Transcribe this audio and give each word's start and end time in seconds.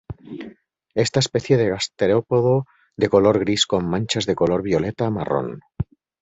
Esta 0.95 1.19
especie 1.19 1.57
de 1.57 1.69
gasterópodo 1.69 2.65
de 2.97 3.07
color 3.07 3.37
gris 3.37 3.67
con 3.67 3.87
manchas 3.87 4.25
de 4.25 4.33
color 4.33 4.63
violeta-marrón. 4.63 5.61